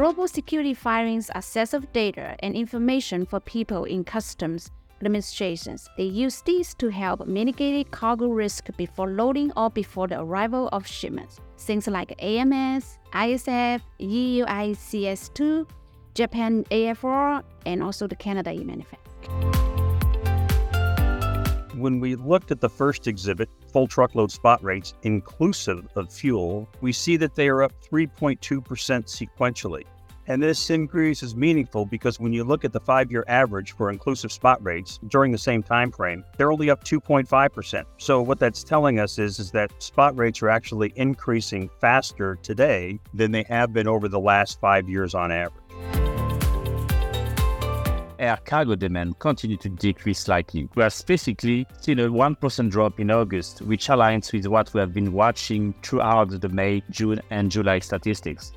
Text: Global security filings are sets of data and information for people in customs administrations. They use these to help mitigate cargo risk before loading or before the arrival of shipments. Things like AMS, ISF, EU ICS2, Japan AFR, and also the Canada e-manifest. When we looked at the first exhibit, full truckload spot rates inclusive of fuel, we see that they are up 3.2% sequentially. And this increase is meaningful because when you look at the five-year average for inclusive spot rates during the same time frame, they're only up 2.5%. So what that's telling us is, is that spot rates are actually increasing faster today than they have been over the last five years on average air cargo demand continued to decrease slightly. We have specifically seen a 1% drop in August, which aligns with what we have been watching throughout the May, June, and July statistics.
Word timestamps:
Global 0.00 0.26
security 0.26 0.72
filings 0.72 1.28
are 1.34 1.42
sets 1.42 1.74
of 1.74 1.92
data 1.92 2.34
and 2.38 2.56
information 2.56 3.26
for 3.26 3.38
people 3.38 3.84
in 3.84 4.02
customs 4.02 4.70
administrations. 4.98 5.90
They 5.98 6.04
use 6.04 6.40
these 6.40 6.72
to 6.76 6.88
help 6.88 7.26
mitigate 7.26 7.90
cargo 7.90 8.28
risk 8.28 8.74
before 8.78 9.10
loading 9.10 9.52
or 9.58 9.68
before 9.68 10.08
the 10.08 10.18
arrival 10.18 10.70
of 10.72 10.86
shipments. 10.86 11.38
Things 11.58 11.86
like 11.86 12.14
AMS, 12.18 12.98
ISF, 13.12 13.82
EU 13.98 14.46
ICS2, 14.46 15.68
Japan 16.14 16.64
AFR, 16.70 17.42
and 17.66 17.82
also 17.82 18.06
the 18.06 18.16
Canada 18.16 18.52
e-manifest. 18.52 19.69
When 21.80 21.98
we 21.98 22.14
looked 22.14 22.50
at 22.50 22.60
the 22.60 22.68
first 22.68 23.06
exhibit, 23.06 23.48
full 23.72 23.86
truckload 23.86 24.30
spot 24.30 24.62
rates 24.62 24.92
inclusive 25.02 25.88
of 25.96 26.12
fuel, 26.12 26.68
we 26.82 26.92
see 26.92 27.16
that 27.16 27.34
they 27.34 27.48
are 27.48 27.62
up 27.62 27.72
3.2% 27.90 28.38
sequentially. 28.38 29.84
And 30.26 30.42
this 30.42 30.68
increase 30.68 31.22
is 31.22 31.34
meaningful 31.34 31.86
because 31.86 32.20
when 32.20 32.34
you 32.34 32.44
look 32.44 32.66
at 32.66 32.74
the 32.74 32.80
five-year 32.80 33.24
average 33.28 33.72
for 33.72 33.90
inclusive 33.90 34.30
spot 34.30 34.62
rates 34.62 35.00
during 35.08 35.32
the 35.32 35.38
same 35.38 35.62
time 35.62 35.90
frame, 35.90 36.22
they're 36.36 36.52
only 36.52 36.68
up 36.68 36.84
2.5%. 36.84 37.84
So 37.96 38.20
what 38.20 38.38
that's 38.38 38.62
telling 38.62 39.00
us 39.00 39.18
is, 39.18 39.38
is 39.38 39.50
that 39.52 39.72
spot 39.82 40.18
rates 40.18 40.42
are 40.42 40.50
actually 40.50 40.92
increasing 40.96 41.70
faster 41.80 42.36
today 42.42 43.00
than 43.14 43.32
they 43.32 43.44
have 43.44 43.72
been 43.72 43.88
over 43.88 44.06
the 44.06 44.20
last 44.20 44.60
five 44.60 44.86
years 44.86 45.14
on 45.14 45.32
average 45.32 45.69
air 48.20 48.38
cargo 48.44 48.76
demand 48.76 49.18
continued 49.18 49.60
to 49.62 49.68
decrease 49.70 50.20
slightly. 50.20 50.68
We 50.74 50.82
have 50.82 50.92
specifically 50.92 51.66
seen 51.80 51.98
a 51.98 52.08
1% 52.08 52.70
drop 52.70 53.00
in 53.00 53.10
August, 53.10 53.62
which 53.62 53.88
aligns 53.88 54.32
with 54.32 54.46
what 54.46 54.72
we 54.74 54.80
have 54.80 54.92
been 54.92 55.12
watching 55.12 55.74
throughout 55.82 56.40
the 56.40 56.48
May, 56.48 56.82
June, 56.90 57.20
and 57.30 57.50
July 57.50 57.78
statistics. 57.78 58.52